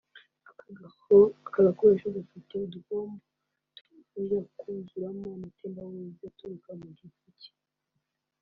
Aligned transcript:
Ako 0.87 1.15
gakoresho 1.65 2.07
gafite 2.15 2.51
uduhombo 2.65 3.15
tubanza 3.75 4.37
kuzuramo 4.59 5.25
amatembabuzi 5.37 6.21
aturuka 6.29 6.69
mu 6.79 6.87
gifu 6.97 7.25
cye 7.39 7.51